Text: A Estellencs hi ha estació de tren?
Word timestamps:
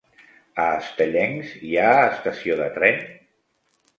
A 0.61 0.63
Estellencs 0.77 1.51
hi 1.67 1.77
ha 1.83 1.91
estació 2.05 2.57
de 2.63 2.71
tren? 2.81 2.99